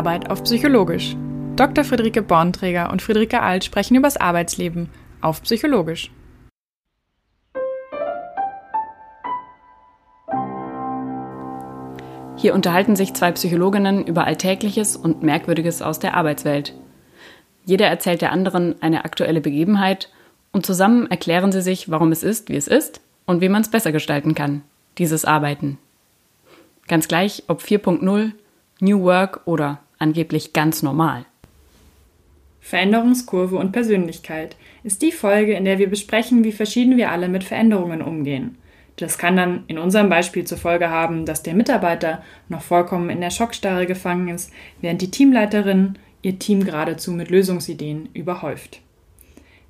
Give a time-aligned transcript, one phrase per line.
[0.00, 1.14] Arbeit auf Psychologisch.
[1.56, 1.84] Dr.
[1.84, 4.88] Friederike Bornträger und Friederike Alt sprechen übers Arbeitsleben
[5.20, 6.10] auf Psychologisch.
[12.38, 16.72] Hier unterhalten sich zwei Psychologinnen über Alltägliches und Merkwürdiges aus der Arbeitswelt.
[17.66, 20.08] Jeder erzählt der anderen eine aktuelle Begebenheit
[20.50, 23.70] und zusammen erklären sie sich, warum es ist, wie es ist und wie man es
[23.70, 24.62] besser gestalten kann,
[24.96, 25.76] dieses Arbeiten.
[26.88, 28.32] Ganz gleich, ob 4.0,
[28.80, 31.24] New Work oder angeblich ganz normal.
[32.60, 37.44] Veränderungskurve und Persönlichkeit ist die Folge, in der wir besprechen, wie verschieden wir alle mit
[37.44, 38.58] Veränderungen umgehen.
[38.96, 43.20] Das kann dann in unserem Beispiel zur Folge haben, dass der Mitarbeiter noch vollkommen in
[43.20, 48.82] der Schockstarre gefangen ist, während die Teamleiterin ihr Team geradezu mit Lösungsideen überhäuft.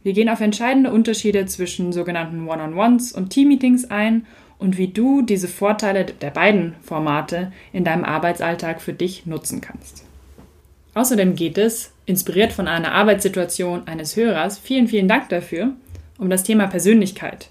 [0.03, 4.27] Wir gehen auf entscheidende Unterschiede zwischen sogenannten One-on-Ones und Teammeetings ein
[4.59, 10.09] und wie du diese Vorteile der beiden Formate in deinem Arbeitsalltag für dich nutzen kannst.
[10.94, 15.74] Außerdem geht es, inspiriert von einer Arbeitssituation eines Hörers, vielen, vielen Dank dafür,
[16.19, 17.50] um das Thema Persönlichkeit.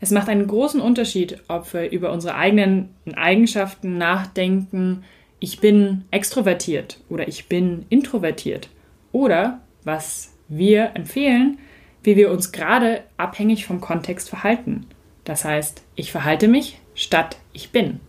[0.00, 5.04] Es macht einen großen Unterschied, ob wir über unsere eigenen Eigenschaften nachdenken,
[5.40, 8.68] ich bin extrovertiert oder ich bin introvertiert.
[9.12, 11.58] Oder, was wir empfehlen,
[12.02, 14.86] wie wir uns gerade abhängig vom Kontext verhalten.
[15.24, 18.00] Das heißt, ich verhalte mich statt ich bin.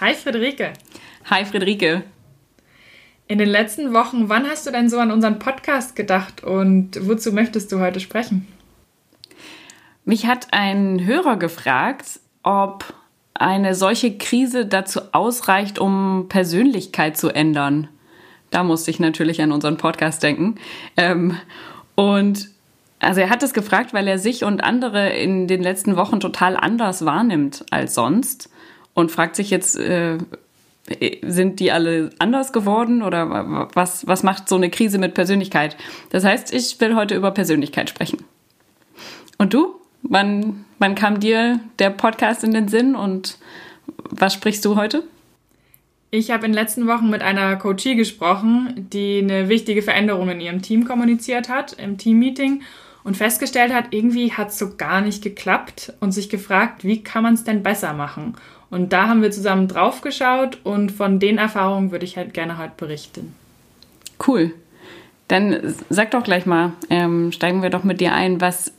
[0.00, 0.72] Hi Friederike.
[1.26, 2.02] Hi Friederike.
[3.26, 7.32] In den letzten Wochen, wann hast du denn so an unseren Podcast gedacht und wozu
[7.32, 8.46] möchtest du heute sprechen?
[10.04, 12.92] Mich hat ein Hörer gefragt, ob
[13.32, 17.88] eine solche Krise dazu ausreicht, um Persönlichkeit zu ändern.
[18.50, 20.56] Da musste ich natürlich an unseren Podcast denken.
[20.98, 21.38] Ähm,
[21.94, 22.50] und
[23.00, 26.56] also er hat es gefragt, weil er sich und andere in den letzten Wochen total
[26.56, 28.50] anders wahrnimmt als sonst
[28.92, 30.18] und fragt sich jetzt, äh,
[31.22, 35.76] sind die alle anders geworden oder was, was macht so eine Krise mit Persönlichkeit?
[36.10, 38.24] Das heißt, ich will heute über Persönlichkeit sprechen.
[39.38, 39.74] Und du?
[40.02, 43.38] Wann, wann kam dir der Podcast in den Sinn und
[44.10, 45.02] was sprichst du heute?
[46.10, 50.40] Ich habe in den letzten Wochen mit einer Coachie gesprochen, die eine wichtige Veränderung in
[50.40, 52.62] ihrem Team kommuniziert hat, im Teammeeting
[53.04, 57.22] und festgestellt hat, irgendwie hat es so gar nicht geklappt und sich gefragt, wie kann
[57.22, 58.34] man es denn besser machen?
[58.70, 62.58] Und da haben wir zusammen drauf geschaut und von den Erfahrungen würde ich halt gerne
[62.58, 63.34] heute berichten.
[64.26, 64.52] Cool.
[65.28, 68.72] Dann sag doch gleich mal, ähm, steigen wir doch mit dir ein, was,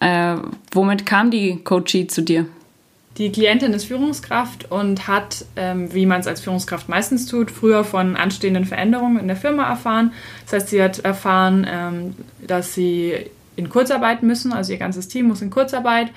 [0.00, 0.36] äh,
[0.72, 2.46] womit kam die Coachie zu dir?
[3.18, 7.84] Die Klientin ist Führungskraft und hat, ähm, wie man es als Führungskraft meistens tut, früher
[7.84, 10.12] von anstehenden Veränderungen in der Firma erfahren.
[10.44, 12.14] Das heißt, sie hat erfahren, ähm,
[12.44, 16.10] dass sie in Kurzarbeit müssen, also ihr ganzes Team muss in Kurzarbeit.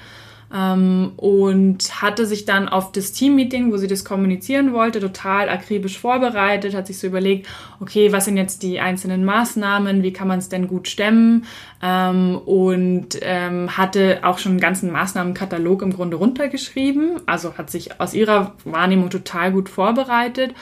[0.53, 5.99] Ähm, und hatte sich dann auf das Teammeeting, wo sie das kommunizieren wollte, total akribisch
[5.99, 7.47] vorbereitet, hat sich so überlegt,
[7.81, 11.43] okay, was sind jetzt die einzelnen Maßnahmen, wie kann man es denn gut stemmen?
[11.83, 17.99] Ähm, und ähm, hatte auch schon einen ganzen Maßnahmenkatalog im Grunde runtergeschrieben, also hat sich
[17.99, 20.53] aus ihrer Wahrnehmung total gut vorbereitet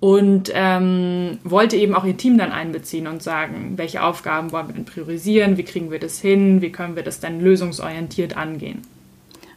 [0.00, 4.74] und ähm, wollte eben auch ihr Team dann einbeziehen und sagen, welche Aufgaben wollen wir
[4.74, 8.82] denn priorisieren, wie kriegen wir das hin, wie können wir das dann lösungsorientiert angehen.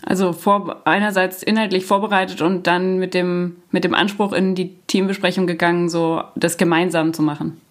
[0.06, 5.48] Also vor, einerseits inhaltlich vorbereitet und dann mit dem, mit dem Anspruch in die Teambesprechung
[5.48, 7.62] gegangen, so das gemeinsam zu machen.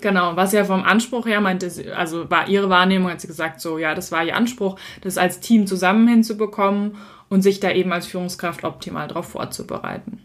[0.00, 3.76] Genau, was ja vom Anspruch her meinte, also war ihre Wahrnehmung, hat sie gesagt, so
[3.76, 6.96] ja, das war ihr Anspruch, das als Team zusammen hinzubekommen
[7.28, 10.22] und sich da eben als Führungskraft optimal darauf vorzubereiten.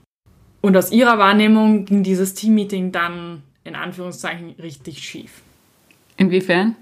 [0.65, 5.43] Und aus ihrer Wahrnehmung ging dieses Teammeeting dann in Anführungszeichen richtig schief.
[6.17, 6.75] Inwiefern?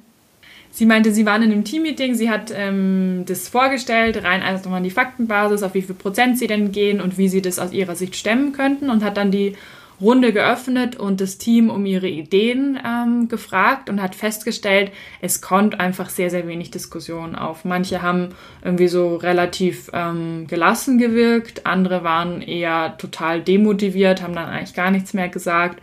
[0.71, 4.83] Sie meinte, sie waren in einem Teammeeting, sie hat ähm, das vorgestellt, rein einfach nochmal
[4.83, 7.97] die Faktenbasis, auf wie viel Prozent sie denn gehen und wie sie das aus ihrer
[7.97, 9.57] Sicht stemmen könnten und hat dann die
[10.01, 15.79] Runde geöffnet und das Team um ihre Ideen ähm, gefragt und hat festgestellt, es kommt
[15.79, 17.65] einfach sehr, sehr wenig Diskussion auf.
[17.65, 18.29] Manche haben
[18.63, 24.91] irgendwie so relativ ähm, gelassen gewirkt, andere waren eher total demotiviert, haben dann eigentlich gar
[24.91, 25.81] nichts mehr gesagt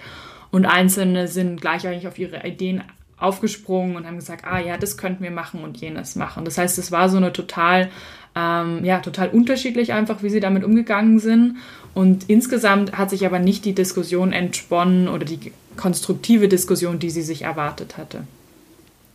[0.50, 2.82] und Einzelne sind gleich eigentlich auf ihre Ideen
[3.20, 6.44] aufgesprungen und haben gesagt, ah ja, das könnten wir machen und jenes machen.
[6.44, 7.90] Das heißt, es war so eine total,
[8.34, 11.58] ähm, ja, total unterschiedlich einfach, wie sie damit umgegangen sind.
[11.94, 17.22] Und insgesamt hat sich aber nicht die Diskussion entsponnen oder die konstruktive Diskussion, die sie
[17.22, 18.25] sich erwartet hatte.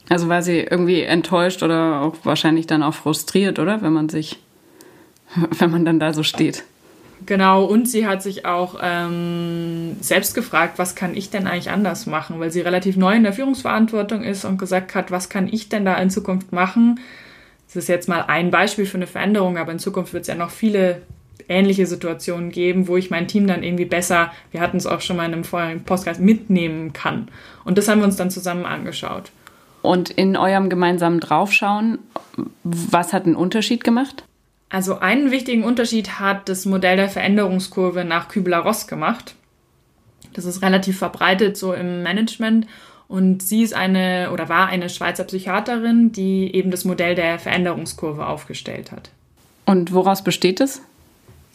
[0.09, 3.81] Also war sie irgendwie enttäuscht oder auch wahrscheinlich dann auch frustriert, oder?
[3.81, 4.39] Wenn man sich,
[5.57, 6.63] wenn man dann da so steht.
[7.25, 12.05] Genau, und sie hat sich auch ähm, selbst gefragt, was kann ich denn eigentlich anders
[12.05, 15.69] machen, weil sie relativ neu in der Führungsverantwortung ist und gesagt hat, was kann ich
[15.69, 16.99] denn da in Zukunft machen?
[17.67, 20.35] Das ist jetzt mal ein Beispiel für eine Veränderung, aber in Zukunft wird es ja
[20.35, 21.01] noch viele
[21.47, 25.17] ähnliche Situationen geben, wo ich mein Team dann irgendwie besser, wir hatten es auch schon
[25.17, 27.27] mal in einem vorherigen Podcast, mitnehmen kann.
[27.63, 29.31] Und das haben wir uns dann zusammen angeschaut.
[29.81, 31.99] Und in eurem gemeinsamen Draufschauen,
[32.63, 34.23] was hat einen Unterschied gemacht?
[34.69, 39.35] Also einen wichtigen Unterschied hat das Modell der Veränderungskurve nach Kübler-Ross gemacht.
[40.33, 42.67] Das ist relativ verbreitet so im Management
[43.07, 48.25] und sie ist eine oder war eine Schweizer Psychiaterin, die eben das Modell der Veränderungskurve
[48.25, 49.11] aufgestellt hat.
[49.65, 50.81] Und woraus besteht es?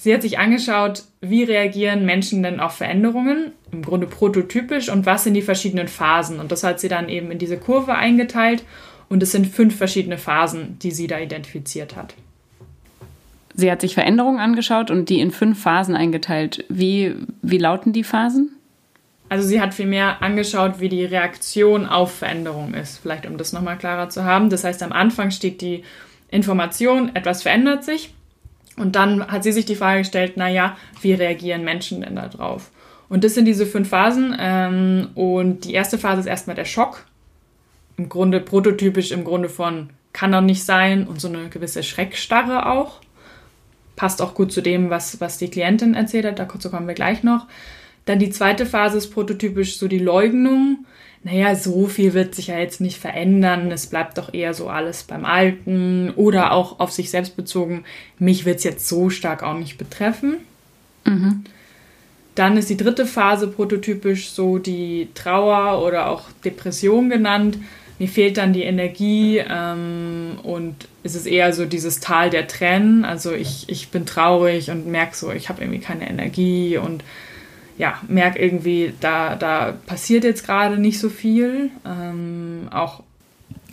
[0.02, 5.24] Sie hat sich angeschaut, wie reagieren Menschen denn auf Veränderungen, im Grunde prototypisch, und was
[5.24, 6.40] sind die verschiedenen Phasen.
[6.40, 8.64] Und das hat sie dann eben in diese Kurve eingeteilt.
[9.10, 12.14] Und es sind fünf verschiedene Phasen, die sie da identifiziert hat.
[13.54, 16.64] Sie hat sich Veränderungen angeschaut und die in fünf Phasen eingeteilt.
[16.70, 18.56] Wie, wie lauten die Phasen?
[19.28, 23.00] Also sie hat vielmehr angeschaut, wie die Reaktion auf Veränderung ist.
[23.02, 24.48] Vielleicht um das nochmal klarer zu haben.
[24.48, 25.84] Das heißt, am Anfang steht die
[26.30, 28.14] Information, etwas verändert sich.
[28.80, 32.70] Und dann hat sie sich die Frage gestellt, naja, wie reagieren Menschen denn da drauf?
[33.10, 34.34] Und das sind diese fünf Phasen.
[34.40, 37.04] Ähm, und die erste Phase ist erstmal der Schock.
[37.98, 42.70] Im Grunde prototypisch im Grunde von kann doch nicht sein und so eine gewisse Schreckstarre
[42.70, 43.00] auch.
[43.96, 47.22] Passt auch gut zu dem, was, was die Klientin erzählt hat, dazu kommen wir gleich
[47.22, 47.46] noch.
[48.10, 50.84] Dann die zweite Phase ist prototypisch so die Leugnung.
[51.22, 53.70] Naja, so viel wird sich ja jetzt nicht verändern.
[53.70, 56.12] Es bleibt doch eher so alles beim Alten.
[56.16, 57.84] Oder auch auf sich selbst bezogen,
[58.18, 60.38] mich wird es jetzt so stark auch nicht betreffen.
[61.04, 61.44] Mhm.
[62.34, 67.58] Dann ist die dritte Phase prototypisch so die Trauer oder auch Depression genannt.
[68.00, 70.74] Mir fehlt dann die Energie ähm, und
[71.04, 73.04] es ist eher so dieses Tal der Tränen.
[73.04, 77.04] Also ich, ich bin traurig und merke so, ich habe irgendwie keine Energie und
[77.80, 81.70] ja, merke irgendwie, da, da passiert jetzt gerade nicht so viel.
[81.86, 83.02] Ähm, auch,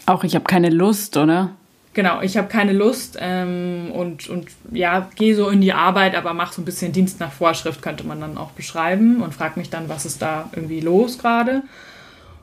[0.06, 1.50] auch ich habe keine Lust, oder?
[1.94, 6.33] Genau, ich habe keine Lust ähm, und, und ja, gehe so in die Arbeit, aber
[6.33, 9.69] mache so ein bisschen Dienst nach Vorschrift, könnte man dann auch beschreiben und frage mich
[9.69, 11.63] dann, was ist da irgendwie los gerade.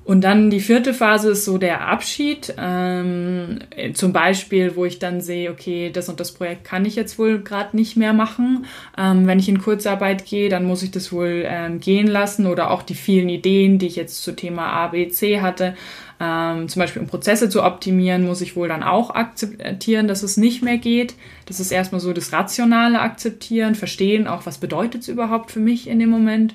[0.04, 2.54] Und dann die vierte Phase ist so der Abschied.
[2.58, 3.60] Ähm,
[3.94, 7.38] zum Beispiel, wo ich dann sehe, okay, das und das Projekt kann ich jetzt wohl
[7.40, 8.66] gerade nicht mehr machen.
[8.98, 12.70] Ähm, wenn ich in Kurzarbeit gehe, dann muss ich das wohl ähm, gehen lassen oder
[12.70, 15.74] auch die vielen Ideen, die ich jetzt zu Thema A, B, C hatte.
[16.20, 20.36] Ähm, zum Beispiel um Prozesse zu optimieren, muss ich wohl dann auch akzeptieren, dass es
[20.36, 21.14] nicht mehr geht.
[21.46, 25.88] Das ist erstmal so das rationale Akzeptieren, verstehen auch, was bedeutet es überhaupt für mich
[25.88, 26.54] in dem Moment.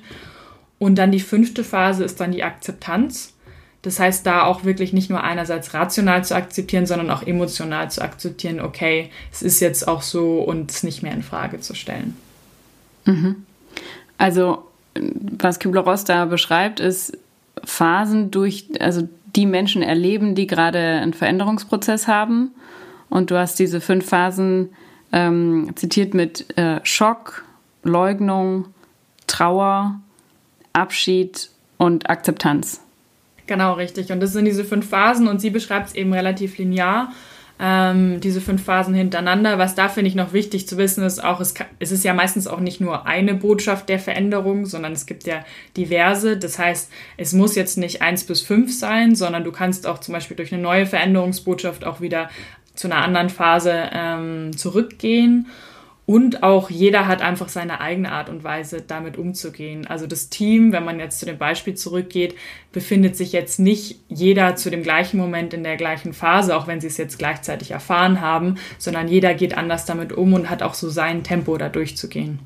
[0.78, 3.34] Und dann die fünfte Phase ist dann die Akzeptanz.
[3.82, 8.02] Das heißt, da auch wirklich nicht nur einerseits rational zu akzeptieren, sondern auch emotional zu
[8.02, 12.16] akzeptieren, okay, es ist jetzt auch so und es nicht mehr in Frage zu stellen.
[13.06, 13.46] Mhm.
[14.18, 17.16] Also, was Kübler-Ross da beschreibt, ist
[17.64, 22.50] Phasen durch, also die Menschen erleben, die gerade einen Veränderungsprozess haben.
[23.08, 24.70] Und du hast diese fünf Phasen
[25.12, 27.44] ähm, zitiert mit äh, Schock,
[27.82, 28.66] Leugnung,
[29.26, 30.00] Trauer,
[30.72, 32.80] Abschied und Akzeptanz.
[33.50, 34.12] Genau, richtig.
[34.12, 37.12] Und das sind diese fünf Phasen und sie beschreibt es eben relativ linear,
[37.58, 39.58] ähm, diese fünf Phasen hintereinander.
[39.58, 42.46] Was da finde ich noch wichtig zu wissen ist, auch es, es ist ja meistens
[42.46, 45.44] auch nicht nur eine Botschaft der Veränderung, sondern es gibt ja
[45.76, 46.36] diverse.
[46.36, 50.14] Das heißt, es muss jetzt nicht eins bis fünf sein, sondern du kannst auch zum
[50.14, 52.30] Beispiel durch eine neue Veränderungsbotschaft auch wieder
[52.76, 55.48] zu einer anderen Phase ähm, zurückgehen.
[56.10, 59.86] Und auch jeder hat einfach seine eigene Art und Weise, damit umzugehen.
[59.86, 62.34] Also das Team, wenn man jetzt zu dem Beispiel zurückgeht,
[62.72, 66.80] befindet sich jetzt nicht jeder zu dem gleichen Moment in der gleichen Phase, auch wenn
[66.80, 70.74] sie es jetzt gleichzeitig erfahren haben, sondern jeder geht anders damit um und hat auch
[70.74, 72.40] so sein Tempo, da durchzugehen.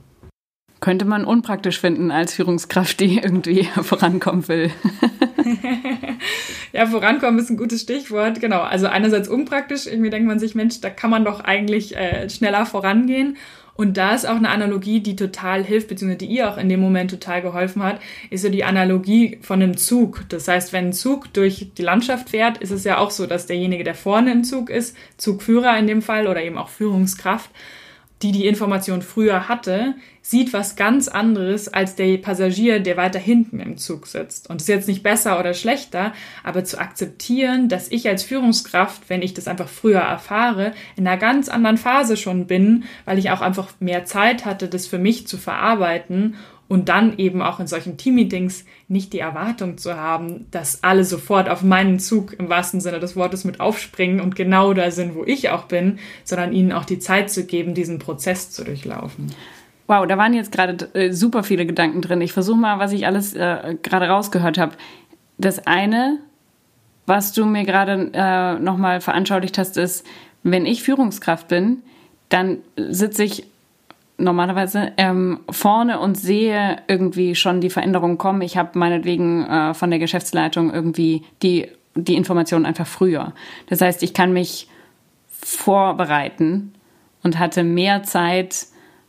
[0.84, 4.70] Könnte man unpraktisch finden als Führungskraft, die irgendwie vorankommen will.
[6.74, 8.38] ja, vorankommen ist ein gutes Stichwort.
[8.38, 8.60] Genau.
[8.60, 9.86] Also einerseits unpraktisch.
[9.86, 13.38] Irgendwie denkt man sich, Mensch, da kann man doch eigentlich äh, schneller vorangehen.
[13.76, 16.80] Und da ist auch eine Analogie, die total hilft, beziehungsweise die ihr auch in dem
[16.80, 17.98] Moment total geholfen hat,
[18.28, 20.26] ist so die Analogie von einem Zug.
[20.28, 23.46] Das heißt, wenn ein Zug durch die Landschaft fährt, ist es ja auch so, dass
[23.46, 27.48] derjenige, der vorne im Zug ist, Zugführer in dem Fall oder eben auch Führungskraft,
[28.24, 33.60] die die Information früher hatte, sieht was ganz anderes als der Passagier, der weiter hinten
[33.60, 34.48] im Zug sitzt.
[34.48, 39.10] Und das ist jetzt nicht besser oder schlechter, aber zu akzeptieren, dass ich als Führungskraft,
[39.10, 43.30] wenn ich das einfach früher erfahre, in einer ganz anderen Phase schon bin, weil ich
[43.30, 46.36] auch einfach mehr Zeit hatte, das für mich zu verarbeiten
[46.74, 51.48] und dann eben auch in solchen Teammeetings nicht die Erwartung zu haben, dass alle sofort
[51.48, 55.22] auf meinen Zug im wahrsten Sinne des Wortes mit aufspringen und genau da sind, wo
[55.24, 59.32] ich auch bin, sondern ihnen auch die Zeit zu geben, diesen Prozess zu durchlaufen.
[59.86, 62.20] Wow, da waren jetzt gerade äh, super viele Gedanken drin.
[62.20, 64.72] Ich versuche mal, was ich alles äh, gerade rausgehört habe.
[65.38, 66.18] Das eine,
[67.06, 70.04] was du mir gerade äh, nochmal veranschaulicht hast, ist,
[70.42, 71.82] wenn ich Führungskraft bin,
[72.30, 73.46] dann sitze ich
[74.16, 78.42] normalerweise ähm, vorne und sehe irgendwie schon die Veränderungen kommen.
[78.42, 83.32] Ich habe meinetwegen äh, von der Geschäftsleitung irgendwie die, die Informationen einfach früher.
[83.68, 84.68] Das heißt, ich kann mich
[85.28, 86.74] vorbereiten
[87.22, 88.66] und hatte mehr Zeit,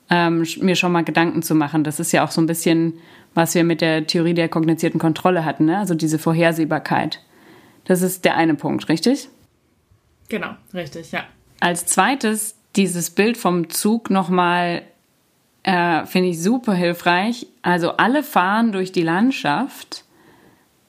[0.10, 1.84] ähm, mir schon mal Gedanken zu machen.
[1.84, 2.94] Das ist ja auch so ein bisschen,
[3.34, 5.78] was wir mit der Theorie der kognizierten Kontrolle hatten, ne?
[5.78, 7.22] also diese Vorhersehbarkeit.
[7.86, 9.30] Das ist der eine Punkt, richtig?
[10.30, 11.24] Genau, richtig, ja.
[11.60, 14.82] Als zweites dieses Bild vom Zug nochmal
[15.66, 17.48] äh, finde ich super hilfreich.
[17.64, 20.06] Also alle fahren durch die Landschaft,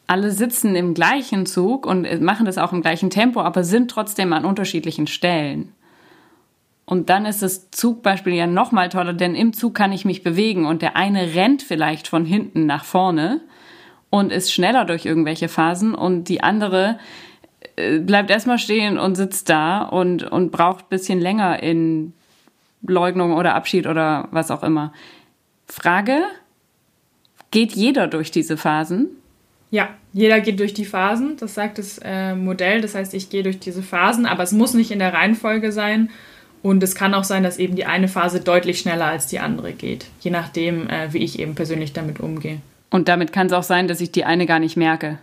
[0.07, 4.35] alle sitzen im gleichen Zug und machen das auch im gleichen Tempo, aber sind trotzdem
[4.35, 5.73] an unterschiedlichen Stellen.
[6.85, 10.23] Und dann ist das Zugbeispiel ja noch mal toller, denn im Zug kann ich mich
[10.23, 13.41] bewegen und der eine rennt vielleicht von hinten nach vorne
[14.11, 16.99] und ist schneller durch irgendwelche Phasen und die andere
[17.77, 22.13] äh, bleibt erstmal stehen und sitzt da und, und braucht bisschen länger in
[22.87, 24.93] Leugnung oder Abschied oder was auch immer.
[25.67, 26.23] Frage,
[27.51, 29.09] geht jeder durch diese Phasen?
[29.71, 32.81] Ja, jeder geht durch die Phasen, das sagt das äh, Modell.
[32.81, 36.11] Das heißt, ich gehe durch diese Phasen, aber es muss nicht in der Reihenfolge sein.
[36.63, 39.73] Und es kann auch sein, dass eben die eine Phase deutlich schneller als die andere
[39.73, 42.59] geht, je nachdem, äh, wie ich eben persönlich damit umgehe.
[42.91, 45.19] Und damit kann es auch sein, dass ich die eine gar nicht merke.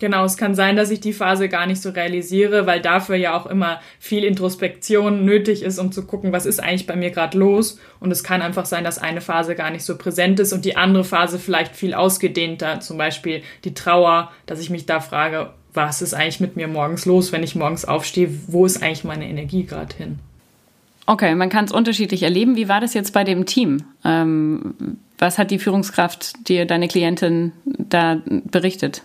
[0.00, 3.36] Genau, es kann sein, dass ich die Phase gar nicht so realisiere, weil dafür ja
[3.36, 7.38] auch immer viel Introspektion nötig ist, um zu gucken, was ist eigentlich bei mir gerade
[7.38, 7.78] los.
[8.00, 10.76] Und es kann einfach sein, dass eine Phase gar nicht so präsent ist und die
[10.76, 16.02] andere Phase vielleicht viel ausgedehnter, zum Beispiel die Trauer, dass ich mich da frage, was
[16.02, 19.64] ist eigentlich mit mir morgens los, wenn ich morgens aufstehe, wo ist eigentlich meine Energie
[19.64, 20.18] gerade hin?
[21.06, 22.56] Okay, man kann es unterschiedlich erleben.
[22.56, 23.84] Wie war das jetzt bei dem Team?
[24.04, 24.74] Ähm,
[25.18, 29.02] was hat die Führungskraft dir, deine Klientin da berichtet?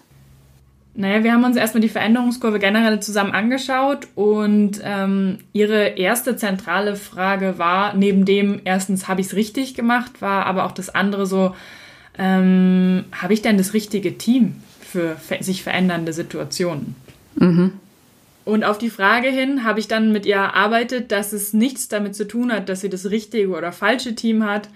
[0.96, 6.96] Naja, wir haben uns erstmal die Veränderungskurve generell zusammen angeschaut und ähm, ihre erste zentrale
[6.96, 11.26] Frage war, neben dem erstens, habe ich es richtig gemacht, war aber auch das andere
[11.26, 11.56] so,
[12.18, 16.96] ähm, habe ich denn das richtige Team für sich verändernde Situationen?
[17.36, 17.74] Mhm.
[18.46, 22.16] Und auf die Frage hin habe ich dann mit ihr erarbeitet, dass es nichts damit
[22.16, 24.70] zu tun hat, dass sie das richtige oder falsche Team hat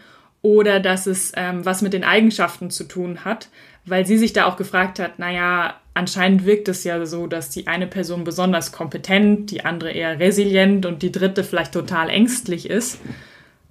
[0.44, 3.50] oder dass es ähm, was mit den Eigenschaften zu tun hat,
[3.86, 7.68] weil sie sich da auch gefragt hat, naja, anscheinend wirkt es ja so, dass die
[7.68, 13.00] eine Person besonders kompetent, die andere eher resilient und die dritte vielleicht total ängstlich ist,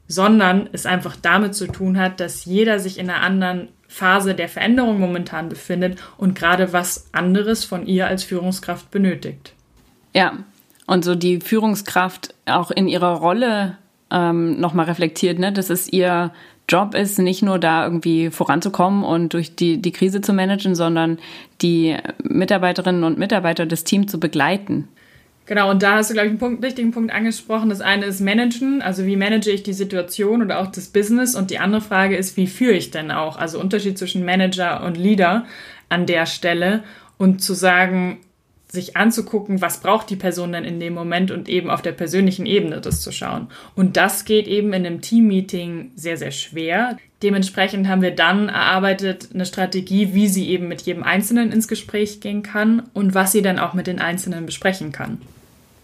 [0.08, 4.48] sondern es einfach damit zu tun hat, dass jeder sich in einer anderen Phase der
[4.48, 9.54] Veränderung momentan befindet und gerade was anderes von ihr als Führungskraft benötigt.
[10.14, 10.38] Ja,
[10.86, 13.78] und so die Führungskraft auch in ihrer Rolle
[14.10, 15.52] ähm, nochmal reflektiert, ne?
[15.52, 16.32] Das ist ihr
[16.72, 21.18] Job ist, nicht nur da irgendwie voranzukommen und durch die, die Krise zu managen, sondern
[21.60, 24.88] die Mitarbeiterinnen und Mitarbeiter des Teams zu begleiten.
[25.44, 27.68] Genau, und da hast du, glaube ich, einen Punkt, wichtigen Punkt angesprochen.
[27.68, 31.34] Das eine ist Managen, also wie manage ich die Situation oder auch das Business.
[31.34, 33.36] Und die andere Frage ist, wie führe ich denn auch?
[33.36, 35.44] Also Unterschied zwischen Manager und Leader
[35.88, 36.84] an der Stelle.
[37.18, 38.18] Und zu sagen,
[38.72, 42.46] sich anzugucken, was braucht die Person denn in dem Moment und eben auf der persönlichen
[42.46, 43.48] Ebene das zu schauen.
[43.76, 46.96] Und das geht eben in einem Teammeeting sehr, sehr schwer.
[47.22, 52.20] Dementsprechend haben wir dann erarbeitet eine Strategie, wie sie eben mit jedem Einzelnen ins Gespräch
[52.20, 55.20] gehen kann und was sie dann auch mit den Einzelnen besprechen kann.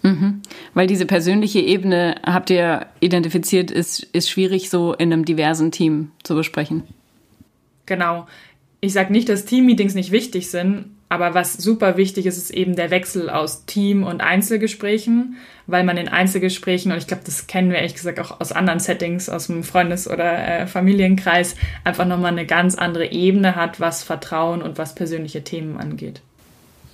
[0.02, 0.40] Mhm.
[0.72, 6.10] Weil diese persönliche Ebene, habt ihr identifiziert, ist, ist schwierig so in einem diversen Team
[6.22, 6.84] zu besprechen.
[7.84, 8.26] Genau.
[8.80, 12.76] Ich sage nicht, dass Teammeetings nicht wichtig sind, aber was super wichtig ist, ist eben
[12.76, 15.36] der Wechsel aus Team- und Einzelgesprächen,
[15.66, 18.80] weil man in Einzelgesprächen, und ich glaube, das kennen wir ehrlich gesagt auch aus anderen
[18.80, 24.02] Settings, aus dem Freundes- oder äh, Familienkreis, einfach nochmal eine ganz andere Ebene hat, was
[24.02, 26.20] Vertrauen und was persönliche Themen angeht.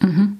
[0.01, 0.39] Mhm.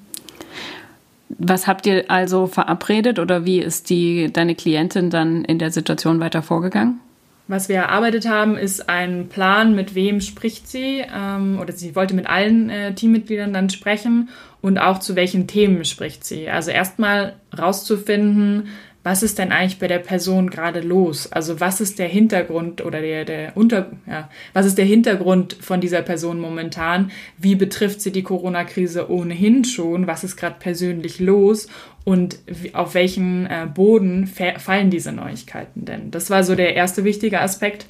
[1.29, 6.19] Was habt ihr also verabredet oder wie ist die, deine Klientin dann in der Situation
[6.19, 7.01] weiter vorgegangen?
[7.47, 12.15] Was wir erarbeitet haben, ist ein Plan, mit wem spricht sie, ähm, oder sie wollte
[12.15, 14.29] mit allen äh, Teammitgliedern dann sprechen
[14.61, 16.49] und auch zu welchen Themen spricht sie.
[16.49, 18.69] Also erstmal rauszufinden,
[19.05, 21.31] was ist denn eigentlich bei der Person gerade los?
[21.31, 25.79] Also was ist der Hintergrund oder der, der Unter, ja, was ist der Hintergrund von
[25.79, 27.11] dieser Person momentan?
[27.37, 30.07] Wie betrifft sie die Corona-Krise ohnehin schon?
[30.07, 31.67] Was ist gerade persönlich los?
[32.05, 32.37] Und
[32.73, 36.11] auf welchen äh, Boden fallen diese Neuigkeiten denn?
[36.11, 37.87] Das war so der erste wichtige Aspekt.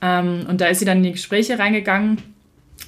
[0.00, 2.18] Ähm, und da ist sie dann in die Gespräche reingegangen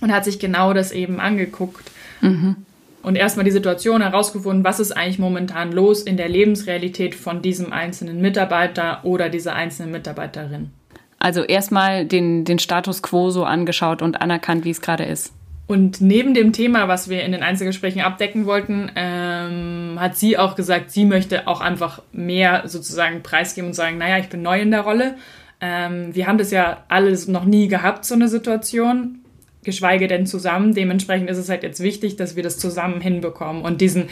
[0.00, 1.90] und hat sich genau das eben angeguckt.
[2.22, 2.56] Mhm
[3.04, 7.70] und erstmal die Situation herausgefunden, was ist eigentlich momentan los in der Lebensrealität von diesem
[7.70, 10.70] einzelnen Mitarbeiter oder dieser einzelnen Mitarbeiterin.
[11.18, 15.33] Also erstmal den, den Status quo so angeschaut und anerkannt, wie es gerade ist.
[15.66, 20.56] Und neben dem Thema, was wir in den Einzelgesprächen abdecken wollten, ähm, hat sie auch
[20.56, 24.70] gesagt, sie möchte auch einfach mehr sozusagen preisgeben und sagen, naja, ich bin neu in
[24.70, 25.16] der Rolle
[25.60, 29.20] Ähm, wir haben das ja alles noch nie gehabt, so eine Situation,
[29.62, 30.74] geschweige denn zusammen.
[30.74, 34.10] Dementsprechend ist es halt jetzt wichtig, dass wir das zusammen hinbekommen und diesen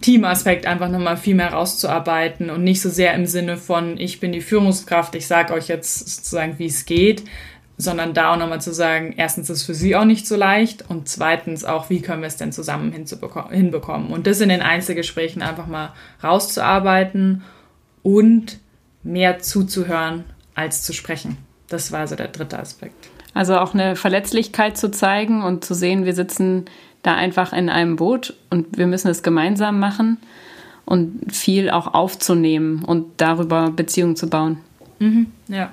[0.00, 4.30] Teamaspekt einfach nochmal viel mehr rauszuarbeiten und nicht so sehr im Sinne von, ich bin
[4.30, 7.24] die Führungskraft, ich sage euch jetzt sozusagen, wie es geht,
[7.78, 10.88] sondern da auch nochmal zu sagen, erstens ist es für sie auch nicht so leicht
[10.88, 14.10] und zweitens auch, wie können wir es denn zusammen hinbekommen.
[14.10, 15.92] Und das in den Einzelgesprächen einfach mal
[16.22, 17.42] rauszuarbeiten
[18.02, 18.58] und
[19.02, 21.36] mehr zuzuhören als zu sprechen.
[21.68, 23.10] Das war also der dritte Aspekt.
[23.34, 26.64] Also auch eine Verletzlichkeit zu zeigen und zu sehen, wir sitzen
[27.02, 30.16] da einfach in einem Boot und wir müssen es gemeinsam machen
[30.86, 34.58] und viel auch aufzunehmen und darüber Beziehungen zu bauen.
[34.98, 35.70] Mhm, ja.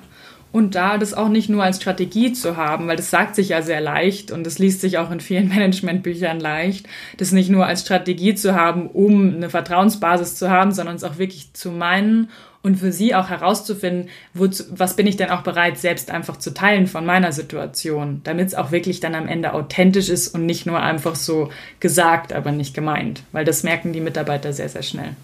[0.54, 3.60] Und da das auch nicht nur als Strategie zu haben, weil das sagt sich ja
[3.60, 7.80] sehr leicht und das liest sich auch in vielen Managementbüchern leicht, das nicht nur als
[7.80, 12.30] Strategie zu haben, um eine Vertrauensbasis zu haben, sondern es auch wirklich zu meinen
[12.62, 16.54] und für sie auch herauszufinden, wozu, was bin ich denn auch bereit, selbst einfach zu
[16.54, 20.66] teilen von meiner Situation, damit es auch wirklich dann am Ende authentisch ist und nicht
[20.66, 25.16] nur einfach so gesagt, aber nicht gemeint, weil das merken die Mitarbeiter sehr, sehr schnell.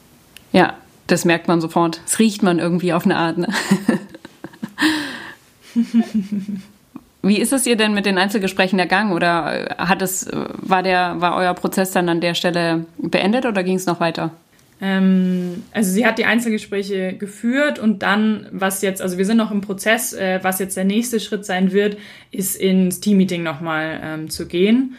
[0.51, 0.75] Ja,
[1.07, 2.01] das merkt man sofort.
[2.05, 3.39] Das riecht man irgendwie auf eine Art.
[3.39, 3.47] Ne?
[7.23, 11.37] Wie ist es ihr denn mit den Einzelgesprächen ergangen oder hat es, war, der, war
[11.37, 14.31] euer Prozess dann an der Stelle beendet oder ging es noch weiter?
[14.81, 19.51] Ähm, also sie hat die Einzelgespräche geführt und dann, was jetzt, also wir sind noch
[19.51, 21.99] im Prozess, äh, was jetzt der nächste Schritt sein wird,
[22.31, 24.95] ist ins Teammeeting nochmal ähm, zu gehen.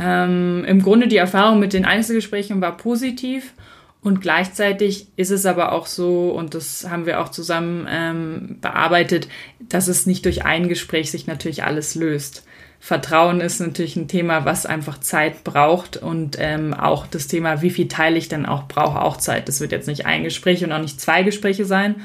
[0.00, 3.52] Ähm, Im Grunde die Erfahrung mit den Einzelgesprächen war positiv
[4.06, 9.26] und gleichzeitig ist es aber auch so, und das haben wir auch zusammen ähm, bearbeitet,
[9.58, 12.44] dass es nicht durch ein Gespräch sich natürlich alles löst.
[12.78, 17.70] Vertrauen ist natürlich ein Thema, was einfach Zeit braucht und ähm, auch das Thema, wie
[17.70, 19.48] viel teile ich denn auch, braucht auch Zeit.
[19.48, 21.96] Das wird jetzt nicht ein Gespräch und auch nicht zwei Gespräche sein.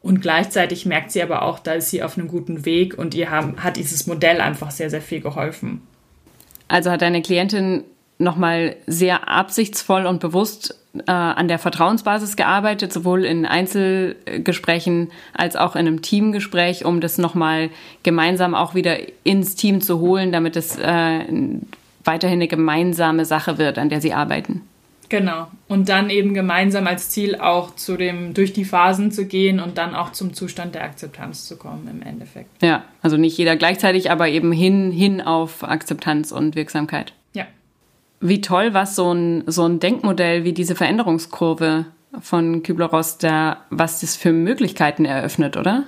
[0.00, 3.32] Und gleichzeitig merkt sie aber auch, da ist sie auf einem guten Weg und ihr
[3.32, 5.82] haben, hat dieses Modell einfach sehr, sehr viel geholfen.
[6.68, 7.82] Also hat deine Klientin
[8.18, 15.74] nochmal sehr absichtsvoll und bewusst äh, an der Vertrauensbasis gearbeitet, sowohl in Einzelgesprächen als auch
[15.74, 17.70] in einem Teamgespräch, um das nochmal
[18.02, 21.20] gemeinsam auch wieder ins Team zu holen, damit es äh,
[22.04, 24.62] weiterhin eine gemeinsame Sache wird, an der sie arbeiten.
[25.08, 25.48] Genau.
[25.68, 29.76] Und dann eben gemeinsam als Ziel auch zu dem, durch die Phasen zu gehen und
[29.76, 32.62] dann auch zum Zustand der Akzeptanz zu kommen im Endeffekt.
[32.62, 37.12] Ja, also nicht jeder gleichzeitig, aber eben hin, hin auf Akzeptanz und Wirksamkeit
[38.22, 41.86] wie toll, was so ein, so ein Denkmodell wie diese Veränderungskurve
[42.20, 45.84] von Kübler-Ross da, was das für Möglichkeiten eröffnet, oder?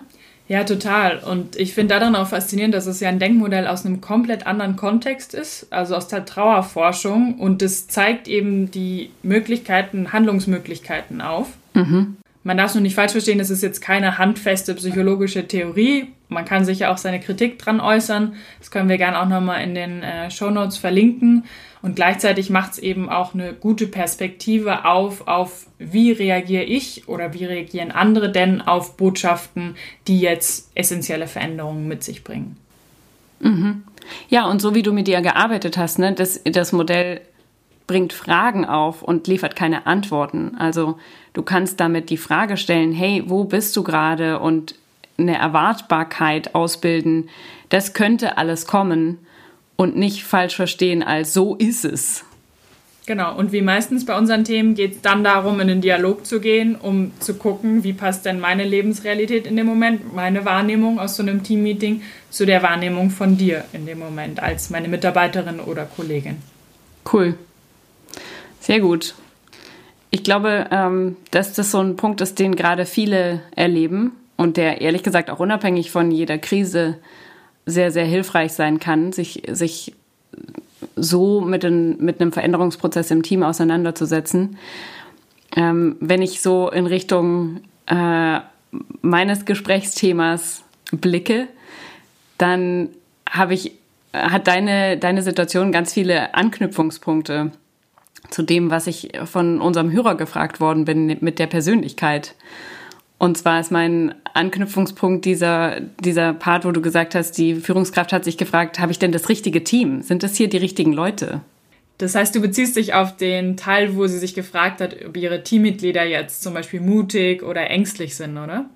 [0.47, 1.19] Ja, total.
[1.19, 4.77] Und ich finde daran auch faszinierend, dass es ja ein Denkmodell aus einem komplett anderen
[4.77, 7.39] Kontext ist, also aus der Trauerforschung.
[7.39, 11.49] Und das zeigt eben die Möglichkeiten, Handlungsmöglichkeiten auf.
[11.73, 12.17] Mhm.
[12.45, 16.13] Man darf es nur nicht falsch verstehen, es ist jetzt keine handfeste psychologische Theorie.
[16.29, 18.35] Man kann sicher auch seine Kritik dran äußern.
[18.59, 21.45] Das können wir gerne auch nochmal in den äh, Show Notes verlinken.
[21.81, 27.35] Und gleichzeitig macht es eben auch eine gute Perspektive auf, auf wie reagiere ich oder
[27.35, 29.77] wie reagieren andere denn auf Botschaften,
[30.07, 32.57] die jetzt essentielle Veränderungen mit sich bringen.
[33.41, 33.85] Mhm.
[34.29, 37.21] Ja, und so wie du mit dir gearbeitet hast, ne, das, das Modell
[37.87, 40.57] bringt Fragen auf und liefert keine Antworten.
[40.59, 40.99] Also
[41.33, 44.75] du kannst damit die Frage stellen, hey, wo bist du gerade und
[45.19, 47.29] eine Erwartbarkeit ausbilden,
[47.69, 49.19] das könnte alles kommen
[49.77, 52.25] und nicht falsch verstehen als so ist es.
[53.07, 56.41] Genau, und wie meistens bei unseren Themen geht es dann darum, in den Dialog zu
[56.41, 61.17] gehen, um zu gucken, wie passt denn meine Lebensrealität in dem Moment, meine Wahrnehmung aus
[61.17, 65.85] so einem Teammeeting zu der Wahrnehmung von dir in dem Moment als meine Mitarbeiterin oder
[65.85, 66.39] Kollegin.
[67.13, 67.35] Cool.
[68.65, 69.15] Sehr gut.
[70.11, 74.81] Ich glaube, ähm, dass das so ein Punkt ist, den gerade viele erleben und der
[74.81, 76.97] ehrlich gesagt auch unabhängig von jeder Krise
[77.67, 79.93] sehr, sehr hilfreich sein kann, sich, sich
[80.97, 84.57] so mit, den, mit einem Veränderungsprozess im Team auseinanderzusetzen.
[85.55, 88.41] Ähm, wenn ich so in Richtung äh,
[89.03, 91.49] meines Gesprächsthemas blicke,
[92.39, 92.89] dann
[93.29, 93.73] habe ich,
[94.15, 97.53] hat deine, deine Situation ganz viele Anknüpfungspunkte
[98.31, 102.35] zu dem, was ich von unserem Hörer gefragt worden bin mit der Persönlichkeit.
[103.19, 108.25] Und zwar ist mein Anknüpfungspunkt dieser, dieser Part, wo du gesagt hast, die Führungskraft hat
[108.25, 110.03] sich gefragt, habe ich denn das richtige Team?
[110.03, 111.41] Sind das hier die richtigen Leute?
[111.99, 115.45] Das heißt, du beziehst dich auf den Teil, wo sie sich gefragt hat, ob ihre
[115.45, 118.67] Teammitglieder jetzt zum Beispiel mutig oder ängstlich sind, oder?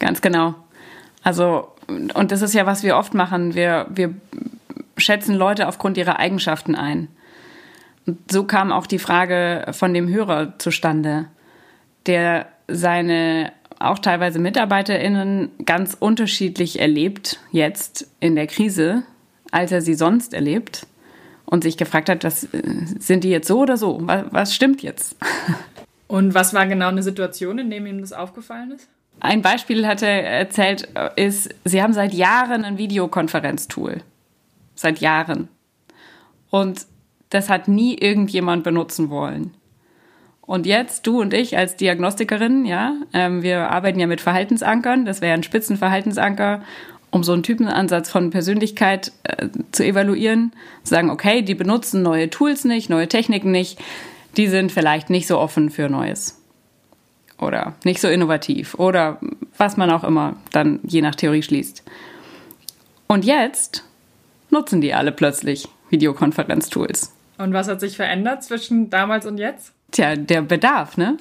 [0.00, 0.54] Ganz genau.
[1.22, 3.54] Also, und das ist ja, was wir oft machen.
[3.54, 4.14] Wir, wir
[4.96, 7.08] schätzen Leute aufgrund ihrer Eigenschaften ein.
[8.06, 11.26] Und so kam auch die Frage von dem Hörer zustande.
[12.06, 19.02] Der seine auch teilweise MitarbeiterInnen ganz unterschiedlich erlebt jetzt in der Krise,
[19.50, 20.86] als er sie sonst erlebt
[21.44, 22.62] und sich gefragt hat, was äh,
[22.98, 23.98] sind die jetzt so oder so?
[24.02, 25.16] Was, was stimmt jetzt?
[26.08, 28.86] Und was war genau eine Situation, in der ihm das aufgefallen ist?
[29.20, 30.86] Ein Beispiel hat er erzählt,
[31.16, 34.02] ist, sie haben seit Jahren ein Videokonferenztool.
[34.74, 35.48] Seit Jahren.
[36.50, 36.86] Und
[37.32, 39.54] das hat nie irgendjemand benutzen wollen.
[40.42, 45.22] Und jetzt, du und ich als Diagnostikerin, ja, ähm, wir arbeiten ja mit Verhaltensankern, das
[45.22, 46.62] wäre ein Spitzenverhaltensanker,
[47.10, 52.28] um so einen Typenansatz von Persönlichkeit äh, zu evaluieren, zu sagen, okay, die benutzen neue
[52.28, 53.80] Tools nicht, neue Techniken nicht,
[54.36, 56.42] die sind vielleicht nicht so offen für Neues
[57.38, 59.20] oder nicht so innovativ oder
[59.56, 61.82] was man auch immer dann je nach Theorie schließt.
[63.06, 63.84] Und jetzt
[64.50, 67.12] nutzen die alle plötzlich Videokonferenztools.
[67.42, 69.72] Und was hat sich verändert zwischen damals und jetzt?
[69.90, 71.16] Tja, der Bedarf, ne?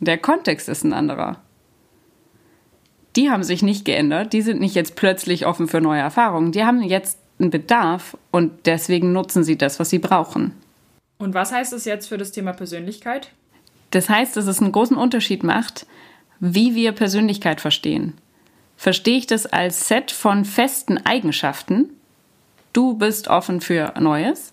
[0.00, 1.36] Der Kontext ist ein anderer.
[3.14, 6.64] Die haben sich nicht geändert, die sind nicht jetzt plötzlich offen für neue Erfahrungen, die
[6.64, 10.54] haben jetzt einen Bedarf und deswegen nutzen sie das, was sie brauchen.
[11.18, 13.30] Und was heißt es jetzt für das Thema Persönlichkeit?
[13.92, 15.86] Das heißt, dass es einen großen Unterschied macht,
[16.40, 18.14] wie wir Persönlichkeit verstehen.
[18.76, 21.90] Verstehe ich das als Set von festen Eigenschaften?
[22.72, 24.52] Du bist offen für Neues?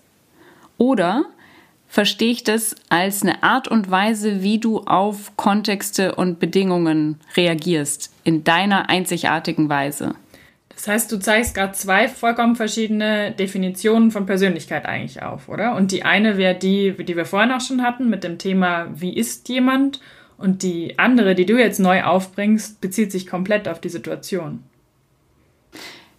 [0.78, 1.26] Oder
[1.88, 8.12] verstehe ich das als eine Art und Weise, wie du auf Kontexte und Bedingungen reagierst,
[8.24, 10.14] in deiner einzigartigen Weise?
[10.68, 15.74] Das heißt, du zeigst gerade zwei vollkommen verschiedene Definitionen von Persönlichkeit eigentlich auf, oder?
[15.74, 19.16] Und die eine wäre die, die wir vorhin auch schon hatten, mit dem Thema, wie
[19.16, 20.00] ist jemand?
[20.36, 24.62] Und die andere, die du jetzt neu aufbringst, bezieht sich komplett auf die Situation.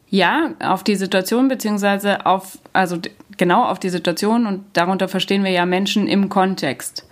[0.09, 2.97] Ja, auf die Situation, beziehungsweise auf, also
[3.39, 7.07] genau auf die Situation und darunter verstehen wir ja Menschen im Kontext.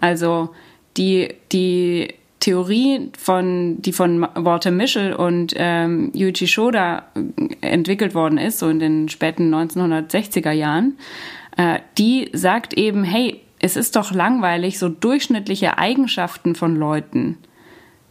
[0.00, 0.54] Also
[0.96, 8.38] die, die Theorie, von, die von Walter Mischel und ähm, Yuichi Shoda äh, entwickelt worden
[8.38, 10.98] ist, so in den späten 1960er Jahren,
[11.56, 17.38] äh, die sagt eben, hey, es ist doch langweilig, so durchschnittliche Eigenschaften von Leuten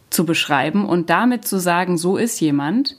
[0.08, 2.96] zu beschreiben und damit zu sagen, so ist jemand.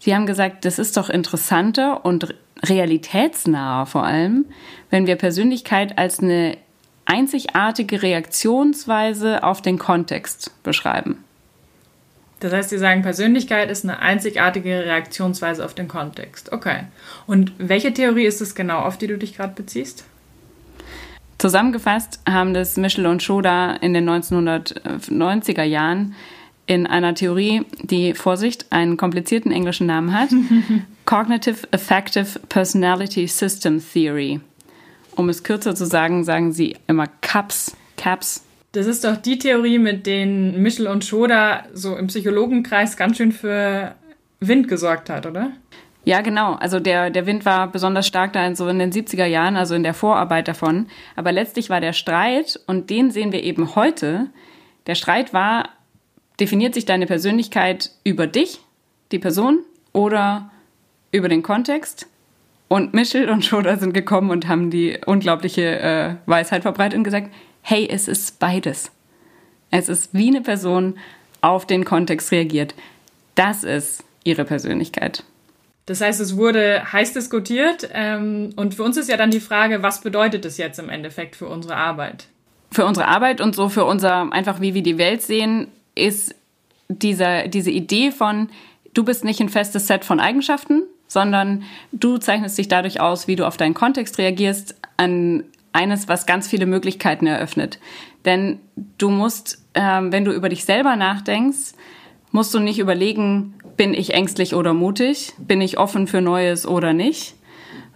[0.00, 4.46] Sie haben gesagt, das ist doch interessanter und realitätsnaher vor allem,
[4.90, 6.56] wenn wir Persönlichkeit als eine
[7.04, 11.24] einzigartige Reaktionsweise auf den Kontext beschreiben.
[12.40, 16.52] Das heißt, Sie sagen, Persönlichkeit ist eine einzigartige Reaktionsweise auf den Kontext.
[16.52, 16.80] Okay.
[17.26, 20.04] Und welche Theorie ist es genau, auf die du dich gerade beziehst?
[21.38, 26.14] Zusammengefasst haben das Michel und Schoda in den 1990er Jahren
[26.66, 30.30] in einer Theorie, die Vorsicht einen komplizierten englischen Namen hat,
[31.12, 34.40] Cognitive Affective Personality System Theory
[35.14, 37.76] um es kürzer zu sagen, sagen sie immer CAPS.
[37.98, 38.46] CAPS.
[38.72, 43.30] Das ist doch die Theorie, mit denen Michel und Schoda so im Psychologenkreis ganz schön
[43.30, 43.94] für
[44.40, 45.50] Wind gesorgt hat, oder?
[46.06, 46.54] Ja, genau.
[46.54, 49.74] Also der, der Wind war besonders stark da in so in den 70er Jahren, also
[49.74, 50.86] in der Vorarbeit davon.
[51.14, 54.30] Aber letztlich war der Streit, und den sehen wir eben heute,
[54.86, 55.68] der Streit war,
[56.40, 58.60] definiert sich deine Persönlichkeit über dich,
[59.12, 59.58] die Person,
[59.92, 60.48] oder
[61.12, 62.08] über den Kontext?
[62.68, 67.30] Und Michel und Schoda sind gekommen und haben die unglaubliche äh, Weisheit verbreitet und gesagt,
[67.60, 68.90] hey, es ist beides.
[69.70, 70.98] Es ist wie eine Person
[71.42, 72.74] auf den Kontext reagiert.
[73.34, 75.24] Das ist ihre Persönlichkeit.
[75.86, 79.82] Das heißt, es wurde heiß diskutiert ähm, und für uns ist ja dann die Frage,
[79.82, 82.28] was bedeutet es jetzt im Endeffekt für unsere Arbeit?
[82.70, 86.34] Für unsere Arbeit und so für unser, einfach wie wir die Welt sehen, ist
[86.88, 88.48] dieser, diese Idee von,
[88.94, 93.36] du bist nicht ein festes Set von Eigenschaften, sondern du zeichnest dich dadurch aus, wie
[93.36, 95.44] du auf deinen Kontext reagierst, an
[95.74, 97.78] eines, was ganz viele Möglichkeiten eröffnet.
[98.24, 98.60] Denn
[98.96, 101.74] du musst, ähm, wenn du über dich selber nachdenkst,
[102.30, 106.94] musst du nicht überlegen, bin ich ängstlich oder mutig, bin ich offen für Neues oder
[106.94, 107.34] nicht,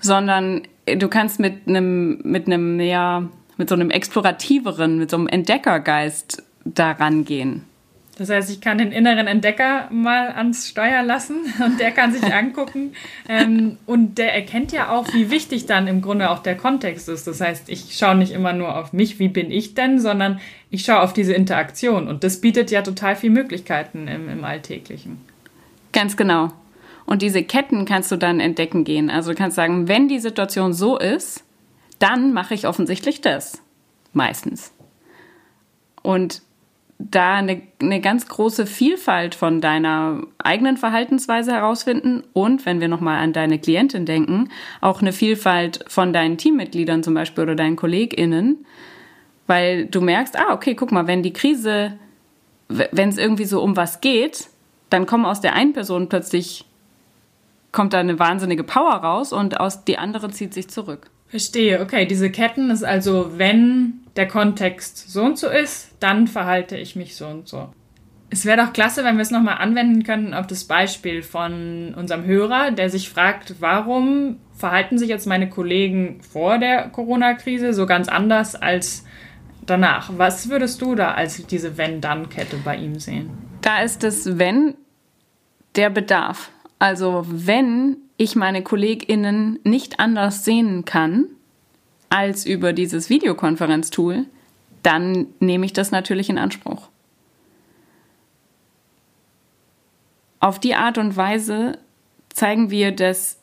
[0.01, 5.29] sondern du kannst mit einem, mit einem mehr, mit so einem explorativeren, mit so einem
[5.29, 7.65] Entdeckergeist daran gehen.
[8.19, 12.25] Das heißt, ich kann den inneren Entdecker mal ans Steuer lassen und der kann sich
[12.33, 12.95] angucken.
[13.29, 17.27] Ähm, und der erkennt ja auch, wie wichtig dann im Grunde auch der Kontext ist.
[17.27, 20.85] Das heißt, ich schaue nicht immer nur auf mich, wie bin ich denn, sondern ich
[20.85, 22.09] schaue auf diese Interaktion.
[22.09, 25.21] Und das bietet ja total viele Möglichkeiten im, im Alltäglichen.
[25.93, 26.53] Ganz genau.
[27.05, 29.11] Und diese Ketten kannst du dann entdecken gehen.
[29.11, 31.45] Also du kannst sagen, wenn die Situation so ist,
[31.99, 33.63] dann mache ich offensichtlich das.
[34.13, 34.73] Meistens.
[36.03, 36.43] Und
[36.99, 43.19] da eine, eine ganz große Vielfalt von deiner eigenen Verhaltensweise herausfinden und, wenn wir nochmal
[43.19, 48.65] an deine Klientin denken, auch eine Vielfalt von deinen Teammitgliedern zum Beispiel oder deinen KollegInnen,
[49.47, 51.99] weil du merkst, ah, okay, guck mal, wenn die Krise
[52.69, 54.49] wenn es irgendwie so um was geht,
[54.91, 56.65] dann kommen aus der einen Person plötzlich,
[57.73, 61.11] kommt da eine wahnsinnige Power raus und aus die andere zieht sich zurück.
[61.29, 62.07] Verstehe, okay.
[62.07, 67.17] Diese Ketten ist also, wenn der Kontext so und so ist, dann verhalte ich mich
[67.17, 67.69] so und so.
[68.29, 72.25] Es wäre doch klasse, wenn wir es nochmal anwenden könnten auf das Beispiel von unserem
[72.25, 78.09] Hörer, der sich fragt, warum verhalten sich jetzt meine Kollegen vor der Corona-Krise so ganz
[78.09, 79.05] anders als
[79.65, 80.11] danach?
[80.17, 83.31] Was würdest du da als diese Wenn-Dann-Kette bei ihm sehen?
[83.61, 84.75] Da ist das Wenn
[85.77, 86.51] der Bedarf.
[86.79, 91.27] Also wenn ich meine KollegInnen nicht anders sehen kann
[92.09, 94.25] als über dieses Videokonferenztool,
[94.83, 96.89] dann nehme ich das natürlich in Anspruch.
[100.41, 101.79] Auf die Art und Weise
[102.29, 103.39] zeigen wir, dass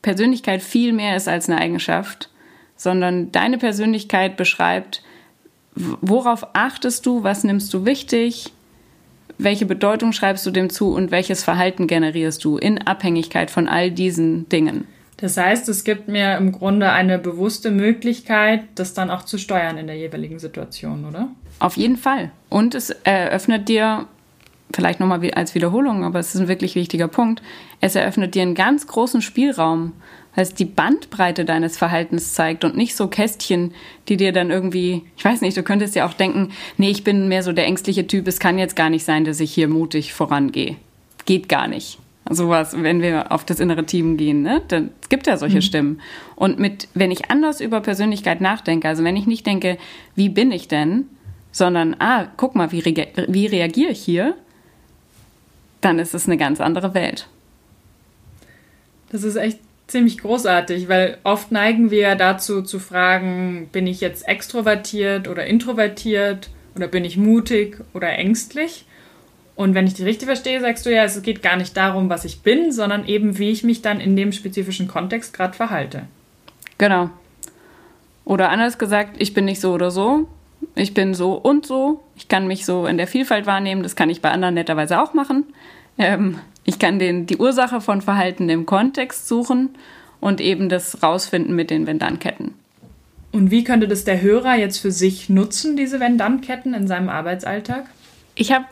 [0.00, 2.30] Persönlichkeit viel mehr ist als eine Eigenschaft,
[2.76, 5.02] sondern deine Persönlichkeit beschreibt,
[5.74, 8.52] worauf achtest du, was nimmst du wichtig,
[9.38, 13.90] welche Bedeutung schreibst du dem zu und welches Verhalten generierst du in Abhängigkeit von all
[13.90, 14.86] diesen Dingen.
[15.16, 19.78] Das heißt, es gibt mir im Grunde eine bewusste Möglichkeit, das dann auch zu steuern
[19.78, 21.28] in der jeweiligen Situation, oder?
[21.60, 22.32] Auf jeden Fall.
[22.48, 24.06] Und es eröffnet dir
[24.74, 27.42] vielleicht nochmal als Wiederholung, aber es ist ein wirklich wichtiger Punkt,
[27.80, 29.92] es eröffnet dir einen ganz großen Spielraum,
[30.34, 33.74] weil es die Bandbreite deines Verhaltens zeigt und nicht so Kästchen,
[34.08, 37.28] die dir dann irgendwie, ich weiß nicht, du könntest ja auch denken, nee, ich bin
[37.28, 40.12] mehr so der ängstliche Typ, es kann jetzt gar nicht sein, dass ich hier mutig
[40.12, 40.76] vorangehe.
[41.26, 41.98] Geht gar nicht.
[42.30, 44.62] Sowas, wenn wir auf das innere Team gehen, ne?
[44.68, 45.62] Dann es gibt ja solche mhm.
[45.62, 46.00] Stimmen.
[46.36, 49.76] Und mit, wenn ich anders über Persönlichkeit nachdenke, also wenn ich nicht denke,
[50.14, 51.08] wie bin ich denn,
[51.50, 54.36] sondern, ah, guck mal, wie, re wie reagiere ich hier,
[55.80, 57.28] dann ist es eine ganz andere Welt.
[59.10, 59.58] Das ist echt
[59.92, 66.50] ziemlich großartig, weil oft neigen wir dazu zu fragen, bin ich jetzt extrovertiert oder introvertiert
[66.74, 68.86] oder bin ich mutig oder ängstlich?
[69.54, 72.24] Und wenn ich dich richtig verstehe, sagst du ja, es geht gar nicht darum, was
[72.24, 76.04] ich bin, sondern eben, wie ich mich dann in dem spezifischen Kontext gerade verhalte.
[76.78, 77.10] Genau.
[78.24, 80.26] Oder anders gesagt, ich bin nicht so oder so.
[80.74, 82.02] Ich bin so und so.
[82.16, 83.82] Ich kann mich so in der Vielfalt wahrnehmen.
[83.82, 85.44] Das kann ich bei anderen netterweise auch machen.
[85.98, 89.70] Ähm, ich kann den, die Ursache von Verhalten im Kontext suchen
[90.20, 92.54] und eben das rausfinden mit den Wenn-Dann-Ketten.
[93.32, 97.86] Und wie könnte das der Hörer jetzt für sich nutzen, diese Wenn-Dann-Ketten in seinem Arbeitsalltag?
[98.34, 98.66] Ich habe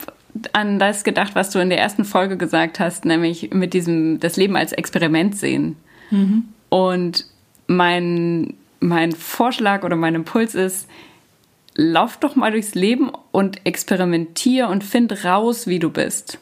[0.53, 4.37] an das gedacht, was du in der ersten Folge gesagt hast, nämlich mit diesem das
[4.37, 5.75] Leben als Experiment sehen.
[6.09, 6.45] Mhm.
[6.69, 7.25] Und
[7.67, 10.87] mein, mein Vorschlag oder mein Impuls ist,
[11.75, 16.39] lauf doch mal durchs Leben und experimentier und find raus, wie du bist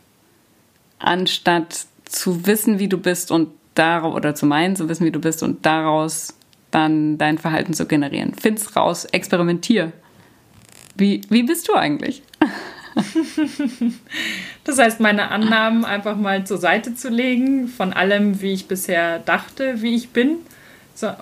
[0.99, 5.19] anstatt zu wissen, wie du bist und daraus oder zu meinen, zu wissen, wie du
[5.19, 6.35] bist und daraus
[6.71, 8.33] dann dein Verhalten zu generieren.
[8.39, 9.91] Find's raus, experimentier.
[10.95, 12.21] Wie, wie bist du eigentlich?
[14.63, 19.19] das heißt, meine Annahmen einfach mal zur Seite zu legen, von allem, wie ich bisher
[19.19, 20.38] dachte, wie ich bin,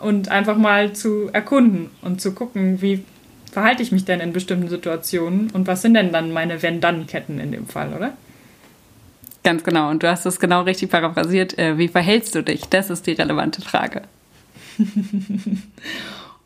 [0.01, 3.03] und einfach mal zu erkunden und zu gucken, wie
[3.51, 7.51] verhalte ich mich denn in bestimmten Situationen und was sind denn dann meine Wenn-Dann-Ketten in
[7.51, 8.13] dem Fall, oder?
[9.43, 9.89] Ganz genau.
[9.89, 11.57] Und du hast es genau richtig paraphrasiert.
[11.57, 12.65] Äh, wie verhältst du dich?
[12.65, 14.03] Das ist die relevante Frage.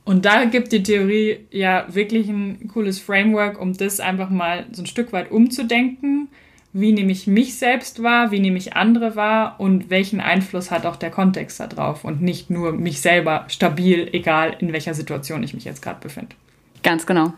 [0.04, 4.82] Und da gibt die Theorie ja wirklich ein cooles Framework, um das einfach mal so
[4.82, 6.28] ein Stück weit umzudenken.
[6.74, 8.32] Wie nehme ich mich selbst wahr?
[8.32, 9.56] Wie nehme ich andere wahr?
[9.60, 12.04] Und welchen Einfluss hat auch der Kontext da drauf?
[12.04, 16.36] Und nicht nur mich selber stabil, egal in welcher Situation ich mich jetzt gerade befinde.
[16.82, 17.34] Ganz genau.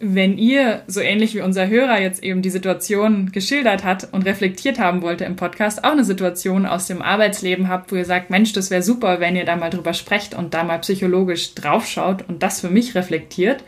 [0.00, 4.78] Wenn ihr, so ähnlich wie unser Hörer jetzt eben die Situation geschildert hat und reflektiert
[4.78, 8.52] haben wollte im Podcast, auch eine Situation aus dem Arbeitsleben habt, wo ihr sagt, Mensch,
[8.52, 12.44] das wäre super, wenn ihr da mal drüber sprecht und da mal psychologisch draufschaut und
[12.44, 13.64] das für mich reflektiert,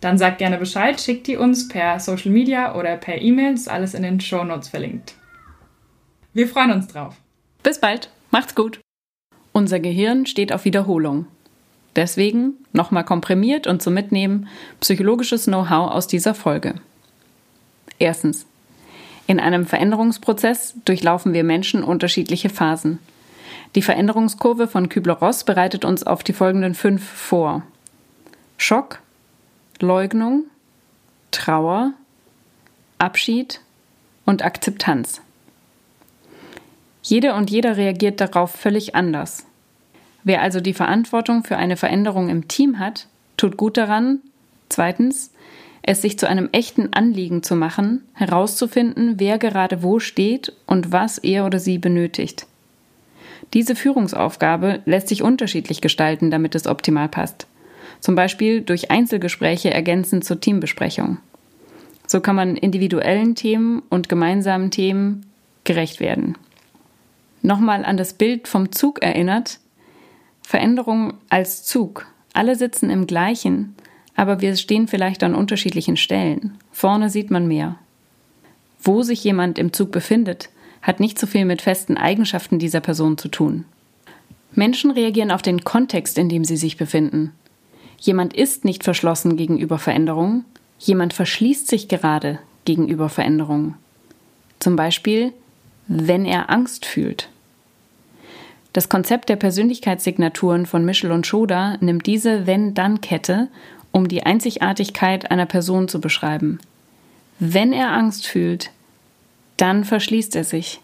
[0.00, 3.92] dann sagt gerne Bescheid, schickt die uns per Social Media oder per E-Mail, ist alles
[3.92, 5.14] in den Show Notes verlinkt.
[6.32, 7.16] Wir freuen uns drauf.
[7.62, 8.80] Bis bald, macht's gut.
[9.52, 11.26] Unser Gehirn steht auf Wiederholung.
[11.96, 14.48] Deswegen, nochmal komprimiert und zum Mitnehmen,
[14.80, 16.74] psychologisches Know-how aus dieser Folge.
[17.98, 18.46] Erstens.
[19.26, 22.98] In einem Veränderungsprozess durchlaufen wir Menschen unterschiedliche Phasen.
[23.74, 27.62] Die Veränderungskurve von Kübler-Ross bereitet uns auf die folgenden fünf vor.
[28.58, 29.00] Schock,
[29.80, 30.44] Leugnung,
[31.30, 31.92] Trauer,
[32.98, 33.60] Abschied
[34.24, 35.20] und Akzeptanz.
[37.02, 39.46] Jede und jeder reagiert darauf völlig anders.
[40.24, 43.06] Wer also die Verantwortung für eine Veränderung im Team hat,
[43.36, 44.20] tut gut daran,
[44.68, 45.32] zweitens,
[45.82, 51.18] es sich zu einem echten Anliegen zu machen, herauszufinden, wer gerade wo steht und was
[51.18, 52.46] er oder sie benötigt.
[53.52, 57.46] Diese Führungsaufgabe lässt sich unterschiedlich gestalten, damit es optimal passt.
[58.00, 61.18] Zum Beispiel durch Einzelgespräche ergänzend zur Teambesprechung.
[62.06, 65.26] So kann man individuellen Themen und gemeinsamen Themen
[65.64, 66.36] gerecht werden.
[67.42, 69.60] Nochmal an das Bild vom Zug erinnert.
[70.44, 72.06] Veränderung als Zug.
[72.34, 73.74] Alle sitzen im gleichen,
[74.14, 76.58] aber wir stehen vielleicht an unterschiedlichen Stellen.
[76.70, 77.76] Vorne sieht man mehr.
[78.80, 80.50] Wo sich jemand im Zug befindet,
[80.82, 83.64] hat nicht so viel mit festen Eigenschaften dieser Person zu tun.
[84.52, 87.32] Menschen reagieren auf den Kontext, in dem sie sich befinden.
[87.98, 90.44] Jemand ist nicht verschlossen gegenüber Veränderungen,
[90.78, 93.74] jemand verschließt sich gerade gegenüber Veränderungen.
[94.60, 95.32] Zum Beispiel,
[95.88, 97.28] wenn er Angst fühlt.
[98.74, 103.46] Das Konzept der Persönlichkeitssignaturen von Michel und Schoda nimmt diese Wenn-Dann-Kette,
[103.92, 106.58] um die Einzigartigkeit einer Person zu beschreiben.
[107.38, 108.72] Wenn er Angst fühlt,
[109.56, 110.80] dann verschließt er sich.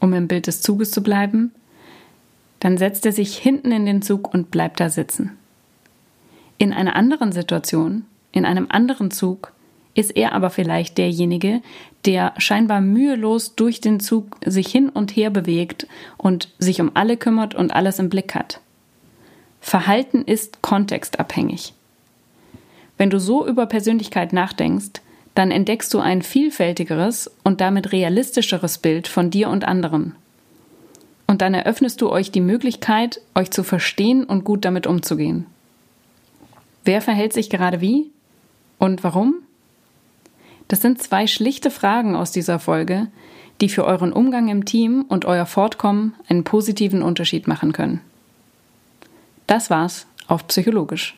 [0.00, 1.52] Um im Bild des Zuges zu bleiben,
[2.58, 5.38] dann setzt er sich hinten in den Zug und bleibt da sitzen.
[6.58, 9.52] In einer anderen Situation, in einem anderen Zug,
[9.96, 11.62] ist er aber vielleicht derjenige,
[12.04, 17.16] der scheinbar mühelos durch den Zug sich hin und her bewegt und sich um alle
[17.16, 18.60] kümmert und alles im Blick hat.
[19.60, 21.72] Verhalten ist kontextabhängig.
[22.98, 25.00] Wenn du so über Persönlichkeit nachdenkst,
[25.34, 30.14] dann entdeckst du ein vielfältigeres und damit realistischeres Bild von dir und anderen.
[31.26, 35.46] Und dann eröffnest du euch die Möglichkeit, euch zu verstehen und gut damit umzugehen.
[36.84, 38.10] Wer verhält sich gerade wie?
[38.78, 39.45] Und warum?
[40.68, 43.08] Das sind zwei schlichte Fragen aus dieser Folge,
[43.60, 48.00] die für euren Umgang im Team und euer Fortkommen einen positiven Unterschied machen können.
[49.46, 51.14] Das war's auf Psychologisch.